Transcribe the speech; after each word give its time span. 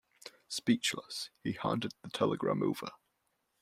Speechless, 0.47 1.29
he 1.43 1.51
handed 1.51 1.93
the 2.01 2.09
telegram 2.09 2.63
over. 2.63 2.89